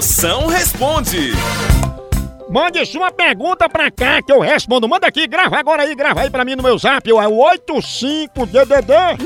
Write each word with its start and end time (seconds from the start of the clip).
Moção 0.00 0.46
responde. 0.46 1.32
Mande 2.48 2.86
sua 2.86 3.12
pergunta 3.12 3.68
pra 3.68 3.90
cá 3.90 4.22
que 4.22 4.32
eu 4.32 4.40
respondo. 4.40 4.88
Manda 4.88 5.06
aqui, 5.06 5.26
grava 5.26 5.58
agora 5.58 5.82
aí, 5.82 5.94
grava 5.94 6.22
aí 6.22 6.30
pra 6.30 6.42
mim 6.42 6.56
no 6.56 6.62
meu 6.62 6.78
zap. 6.78 7.06
É 7.10 7.28
o 7.28 7.36
85DDD. 7.68 9.18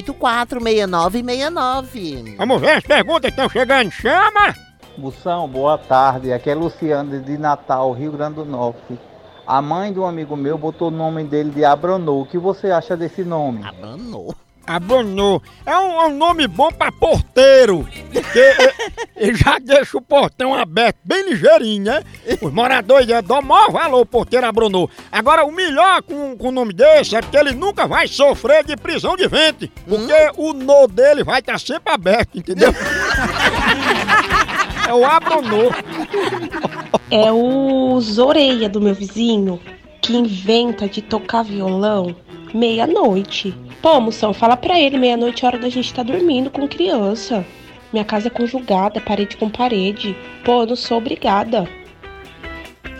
99846969. 0.00 2.36
Vamos 2.36 2.60
ver 2.60 2.70
as 2.70 2.82
perguntas 2.82 3.32
que 3.32 3.40
estão 3.40 3.48
chegando. 3.48 3.92
Chama! 3.92 4.56
Moção, 4.98 5.46
boa 5.46 5.78
tarde. 5.78 6.32
Aqui 6.32 6.50
é 6.50 6.54
Luciano 6.56 7.20
de 7.20 7.38
Natal, 7.38 7.92
Rio 7.92 8.10
Grande 8.10 8.34
do 8.34 8.44
Norte. 8.44 8.98
A 9.46 9.62
mãe 9.62 9.92
de 9.92 10.00
um 10.00 10.06
amigo 10.06 10.36
meu 10.36 10.58
botou 10.58 10.88
o 10.88 10.90
nome 10.90 11.22
dele 11.22 11.50
de 11.50 11.64
Abronou. 11.64 12.22
O 12.22 12.26
que 12.26 12.38
você 12.38 12.72
acha 12.72 12.96
desse 12.96 13.22
nome? 13.22 13.62
Abanou. 14.66 15.42
É 15.66 15.76
um, 15.76 16.00
é 16.02 16.06
um 16.06 16.16
nome 16.16 16.46
bom 16.46 16.70
pra 16.70 16.92
porteiro. 16.92 17.86
Porque 18.12 18.56
ele 19.16 19.34
já 19.34 19.58
deixa 19.58 19.96
o 19.96 20.02
portão 20.02 20.54
aberto 20.54 20.98
bem 21.04 21.28
ligeirinho, 21.28 21.84
né? 21.84 22.02
Os 22.40 22.52
moradores 22.52 23.08
é, 23.08 23.20
dão 23.20 23.42
maior 23.42 23.70
valor, 23.70 24.00
o 24.00 24.06
porteiro 24.06 24.46
abronou. 24.46 24.88
Agora, 25.10 25.44
o 25.44 25.52
melhor 25.52 26.02
com, 26.02 26.36
com 26.36 26.48
o 26.48 26.52
nome 26.52 26.72
desse 26.72 27.16
é 27.16 27.20
porque 27.20 27.36
ele 27.36 27.52
nunca 27.52 27.86
vai 27.86 28.06
sofrer 28.06 28.64
de 28.64 28.76
prisão 28.76 29.16
de 29.16 29.26
ventre. 29.28 29.72
Porque 29.86 30.30
o 30.36 30.52
nó 30.52 30.86
dele 30.86 31.24
vai 31.24 31.40
estar 31.40 31.58
sempre 31.58 31.92
aberto, 31.92 32.38
entendeu? 32.38 32.72
é 34.88 34.94
o 34.94 35.04
abronô. 35.04 35.70
É 37.10 37.32
o 37.32 38.00
Zoreia 38.00 38.68
do 38.68 38.80
meu 38.80 38.94
vizinho 38.94 39.60
que 40.00 40.16
inventa 40.16 40.88
de 40.88 41.00
tocar 41.00 41.42
violão 41.44 42.14
meia-noite. 42.54 43.54
Pô, 43.80 44.00
moção, 44.00 44.32
fala 44.32 44.56
pra 44.56 44.78
ele, 44.78 44.98
meia-noite 44.98 45.44
é 45.44 45.48
hora 45.48 45.58
da 45.58 45.68
gente 45.68 45.92
tá 45.92 46.02
dormindo 46.02 46.50
com 46.50 46.68
criança. 46.68 47.44
Minha 47.92 48.04
casa 48.04 48.28
é 48.28 48.30
conjugada, 48.30 49.00
parede 49.00 49.36
com 49.36 49.50
parede. 49.50 50.16
Pô, 50.44 50.62
eu 50.62 50.66
não 50.66 50.76
sou 50.76 50.98
obrigada. 50.98 51.68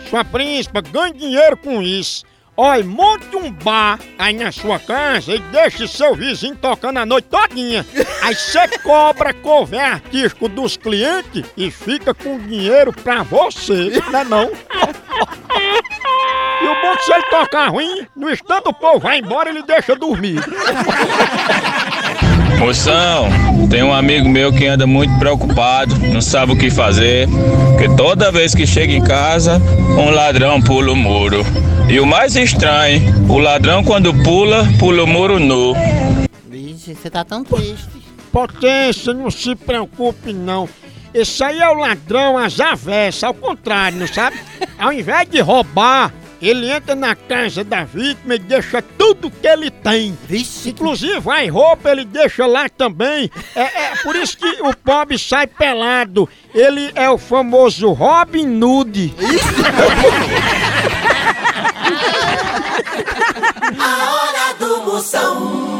Sua 0.09 0.23
príncipa, 0.23 0.81
ganhe 0.81 1.13
dinheiro 1.13 1.57
com 1.57 1.81
isso. 1.81 2.23
Olha, 2.55 2.83
monte 2.83 3.35
um 3.35 3.51
bar 3.51 3.99
aí 4.15 4.35
na 4.35 4.51
sua 4.51 4.77
casa 4.77 5.33
e 5.33 5.39
deixe 5.39 5.87
seu 5.87 6.13
vizinho 6.13 6.55
tocando 6.55 6.99
a 6.99 7.05
noite 7.05 7.27
todinha. 7.27 7.83
Aí 8.21 8.35
você 8.35 8.67
cobra 8.83 9.33
cover 9.33 9.79
artístico 9.79 10.47
dos 10.47 10.77
clientes 10.77 11.43
e 11.57 11.71
fica 11.71 12.13
com 12.13 12.37
dinheiro 12.37 12.93
pra 12.93 13.23
você, 13.23 13.99
não 14.11 14.19
é 14.19 14.23
não? 14.23 14.51
E 16.63 16.65
o 16.65 16.81
bom 16.81 16.95
que 16.95 17.03
se 17.03 17.11
ele 17.11 17.23
tocar 17.23 17.67
ruim, 17.67 18.07
no 18.15 18.31
instante 18.31 18.69
o 18.69 18.73
povo 18.73 18.99
vai 18.99 19.19
embora 19.19 19.49
e 19.49 19.51
ele 19.51 19.63
deixa 19.63 19.97
dormir. 19.97 20.39
Moção, 22.57 23.27
tem 23.69 23.83
um 23.83 23.93
amigo 23.93 24.29
meu 24.29 24.53
que 24.53 24.65
anda 24.65 24.87
muito 24.87 25.13
preocupado, 25.19 25.93
não 25.99 26.21
sabe 26.21 26.53
o 26.53 26.57
que 26.57 26.71
fazer, 26.71 27.27
porque 27.71 27.93
toda 27.97 28.31
vez 28.31 28.55
que 28.55 28.65
chega 28.65 28.93
em 28.93 29.03
casa, 29.03 29.61
um 29.99 30.09
ladrão 30.09 30.61
pula 30.61 30.93
o 30.93 30.95
muro. 30.95 31.43
E 31.89 31.99
o 31.99 32.05
mais 32.05 32.37
estranho, 32.37 33.13
o 33.29 33.39
ladrão 33.39 33.83
quando 33.83 34.13
pula, 34.23 34.65
pula 34.79 35.03
o 35.03 35.07
muro 35.07 35.39
nu. 35.39 35.73
Vixe, 36.49 36.95
você 36.95 37.09
tá 37.09 37.25
tão 37.25 37.43
triste. 37.43 38.01
Potência, 38.31 39.13
não 39.13 39.29
se 39.29 39.53
preocupe 39.53 40.31
não. 40.31 40.69
Esse 41.13 41.43
aí 41.43 41.59
é 41.59 41.69
o 41.69 41.73
ladrão 41.73 42.37
às 42.37 42.57
avessas, 42.57 43.23
ao 43.25 43.33
contrário, 43.33 43.99
não 43.99 44.07
sabe? 44.07 44.39
Ao 44.79 44.93
invés 44.93 45.29
de 45.29 45.41
roubar, 45.41 46.11
ele 46.49 46.69
entra 46.69 46.93
na 46.95 47.15
casa 47.15 47.63
da 47.63 47.83
vítima 47.83 48.35
e 48.35 48.39
deixa 48.39 48.81
tudo 48.81 49.31
que 49.31 49.47
ele 49.47 49.71
tem. 49.71 50.17
Vixe, 50.27 50.69
Inclusive, 50.69 51.19
vai 51.19 51.47
roupa, 51.47 51.91
ele 51.91 52.05
deixa 52.05 52.45
lá 52.45 52.67
também. 52.67 53.29
É, 53.55 53.61
é 53.61 53.95
por 54.03 54.15
isso 54.15 54.37
que 54.37 54.61
o 54.61 54.75
pobre 54.75 55.17
sai 55.17 55.47
pelado. 55.47 56.27
Ele 56.53 56.91
é 56.95 57.09
o 57.09 57.17
famoso 57.17 57.91
Robin 57.91 58.61
Hood. 58.61 59.13
A 63.79 64.13
hora 64.13 64.53
do 64.59 64.83
Moção 64.83 65.72